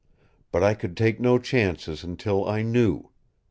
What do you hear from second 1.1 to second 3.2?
no chances until I knew.